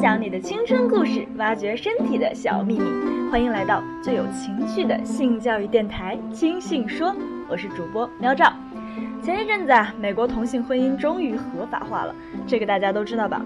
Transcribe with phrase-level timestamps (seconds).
[0.00, 2.84] 享你的青春故事，挖掘身体的小秘密。
[3.30, 7.08] 欢迎来到最有情趣的性教育电台《轻信说》，
[7.48, 8.52] 我是主播喵照。
[9.22, 12.14] 前一阵子啊，美国同性婚姻终于合法化了，
[12.46, 13.40] 这个大家都知道吧？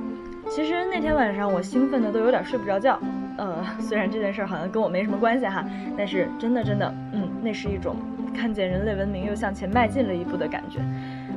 [0.48, 2.98] 其实那天晚上我兴奋的都有点睡不着觉。
[3.38, 5.64] 呃，虽然这件事儿好像跟我没什么关系哈，
[5.96, 7.94] 但是真的真的，嗯，那是一种
[8.36, 10.80] 看见人类文明又向前迈进了一步的感觉。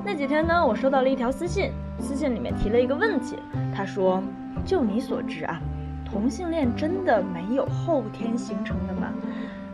[0.04, 1.70] 那几天呢，我收到了一条私信，
[2.00, 3.38] 私信里面提了一个问题，
[3.74, 4.22] 他说
[4.66, 5.62] ：“就你所知啊，
[6.06, 9.10] 同性恋真的没有后天形成的吗？”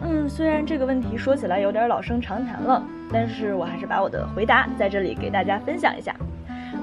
[0.01, 2.81] 嗯，虽然这个问题说起来有点老生常谈了，
[3.11, 6.15] 但是我还是把我的回答在这里给大家分享一下。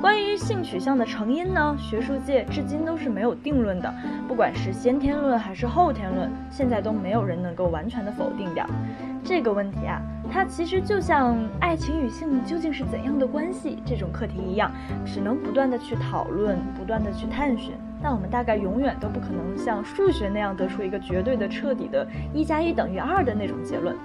[0.01, 3.93] 关于性取向的成因呢，学术界至今都是没有定论的，
[4.29, 8.67] 不管是先天论还是后天论，现在都没有人能够完全的否定掉。
[9.25, 14.71] 这个问题啊，它其实就像爱情与性究竟是怎样的关系这种课题一样，
[15.05, 17.73] 只能不断的去讨论，不断的去探寻。
[18.03, 23.97] 但我们大概永远都不可能像数学那样得出一个绝对的、彻底的“一加一等于二”的那种结论。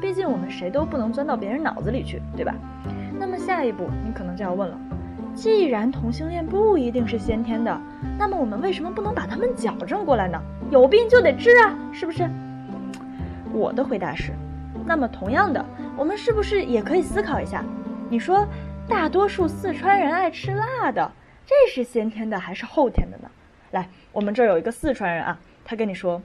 [0.00, 2.54] 毕竟我们谁都不能钻到别人脑子里去，对吧？
[3.18, 4.78] 那么下一步你可能就要问了：
[5.34, 7.80] 既然同性恋不一定是先天的，
[8.18, 10.40] 那么我们为什么不能把他们矫正过来呢？
[10.70, 12.28] 有病就得治啊，是不是？
[13.52, 14.32] 我的回答是。
[14.84, 15.64] 那么，同样的，
[15.96, 17.64] 我们是不是也可以思考一下？
[18.08, 18.46] 你说，
[18.88, 21.10] 大多数四川人爱吃辣的，
[21.46, 23.30] 这是先天的还是后天的呢？
[23.70, 26.20] 来，我们这儿有一个四川人啊，他跟你说，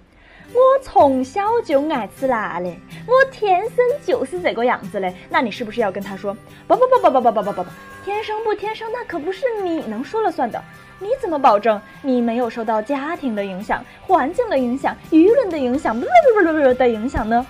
[0.53, 2.69] 我从小就爱吃辣的，
[3.05, 5.13] 我天生就是这个样子的。
[5.29, 6.35] 那你是不是要跟他说，
[6.67, 7.69] 不不不不不不不不不不，
[8.05, 10.61] 天生不天生，那可不是你能说了算的。
[10.97, 17.45] 你怎么保证你没有受到家庭的影响、环境的影响、舆论的影响、不不不不不的影响呢？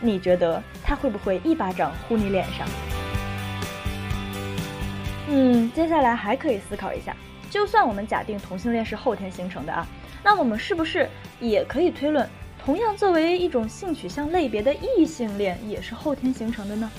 [0.00, 2.66] 你觉得他会不会一巴掌呼你脸上？
[5.28, 7.14] 嗯，接下来还可以思考一下，
[7.50, 9.86] 就算我们假定同性恋是后天形成的啊，
[10.24, 11.08] 那我们是不是
[11.38, 12.26] 也可以推论，
[12.64, 16.90] 同样作为一种性取向类别的异性恋也是后天形成的呢？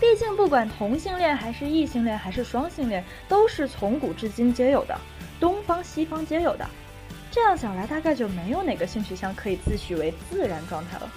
[0.00, 4.96] 毕竟不管同性恋还是异性恋还是双性恋，都是从古至今皆有的，
[5.40, 6.64] 东方西方皆有的。
[7.32, 11.10] 这样想来，大概就没有哪个性取向可以自诩为自然状态了。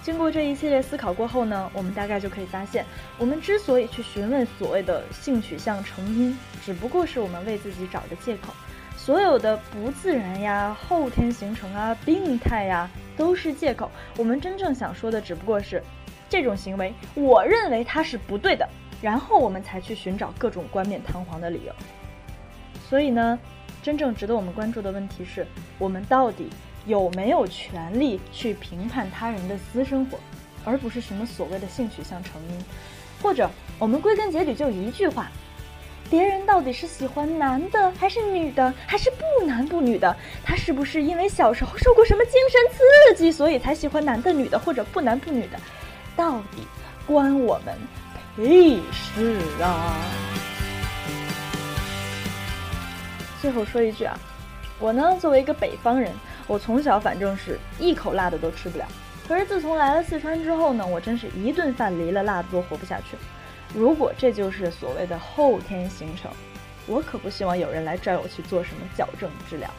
[0.00, 2.86] 经过这一系列思考过后呢，我们大概就可以发现，
[3.18, 8.54] 我们之所以去询问所谓的性取向成因，只不过是我们为自己找的借口。
[9.08, 12.86] 所有的不自然呀、后天形成啊、病态呀，
[13.16, 13.90] 都是借口。
[14.18, 15.82] 我们真正想说的，只不过是
[16.28, 18.68] 这种行为，我认为它是不对的，
[19.00, 21.72] 然后我们才去寻找各种冠冕堂皇的理由。
[22.86, 23.38] 所以呢，
[23.82, 25.46] 真正值得我们关注的问题是，
[25.78, 26.50] 我们到底。
[26.86, 30.18] 有没有权利去评判他人的私生活，
[30.64, 32.64] 而不是什么所谓的性取向成因？
[33.22, 35.30] 或者我们归根结底就一句话：
[36.10, 40.16] 别人到底是喜欢男的还是女的，还是不男不女的？
[40.42, 45.58] 他是不是因为小时候受过什么精神刺激，所以才喜欢男的、女的或者不男不女的？
[46.16, 46.66] 到底
[47.06, 47.76] 关我们
[48.36, 49.96] 屁事啊！
[53.42, 54.18] 最后说一句啊，
[54.80, 56.10] 我呢作为一个北方人。
[56.46, 58.86] 我从小反正是一口辣的都吃不了，
[59.28, 63.18] 可是自从来了四川之后呢，我真是一顿饭离了辣子都活不下去。
[63.74, 66.30] 如果这就是所谓的后天形成，
[66.86, 69.70] 我可不希望有人来拽我去做什么矫正治疗。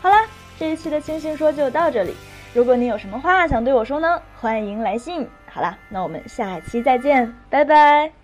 [0.00, 0.26] 好啦，
[0.58, 2.14] 这一期的清新说就到这里。
[2.54, 5.26] 如果你有什么话想对我说呢，欢迎来信。
[5.50, 8.21] 好啦，那我们下期再见，拜拜。